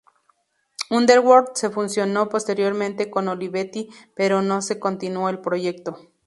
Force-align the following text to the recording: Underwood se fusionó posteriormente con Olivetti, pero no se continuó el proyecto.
Underwood 0.89 1.53
se 1.53 1.69
fusionó 1.69 2.27
posteriormente 2.27 3.11
con 3.11 3.27
Olivetti, 3.27 3.87
pero 4.15 4.41
no 4.41 4.63
se 4.63 4.79
continuó 4.79 5.29
el 5.29 5.41
proyecto. 5.41 6.11